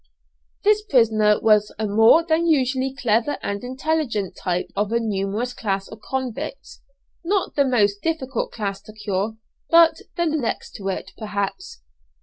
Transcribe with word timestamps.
This 0.63 0.81
prisoner 0.83 1.39
was 1.39 1.71
a 1.77 1.85
more 1.85 2.25
than 2.25 2.47
usually 2.47 2.91
clever 2.95 3.37
and 3.43 3.63
intelligent 3.63 4.35
type 4.35 4.71
of 4.75 4.91
a 4.91 4.99
numerous 4.99 5.53
class 5.53 5.87
of 5.89 6.01
convicts 6.01 6.81
not 7.23 7.53
the 7.53 7.65
most 7.65 8.01
difficult 8.01 8.51
class 8.51 8.81
to 8.81 8.93
cure, 8.93 9.37
but 9.69 9.99
the 10.17 10.25
next 10.25 10.73
to 10.77 10.87
it, 10.89 11.11
perhaps. 11.19 11.83